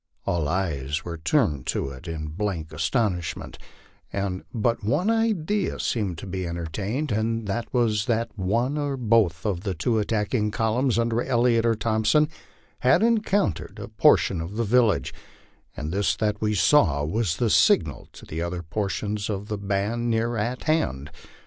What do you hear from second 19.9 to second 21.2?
near at hand.